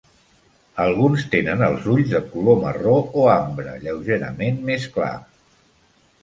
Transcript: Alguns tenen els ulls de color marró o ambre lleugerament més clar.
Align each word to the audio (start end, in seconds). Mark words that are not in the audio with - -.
Alguns 0.85 1.25
tenen 1.33 1.61
els 1.67 1.85
ulls 1.95 2.09
de 2.13 2.21
color 2.29 2.57
marró 2.63 2.95
o 3.25 3.27
ambre 3.35 3.75
lleugerament 3.85 4.59
més 4.71 4.89
clar. 4.97 5.13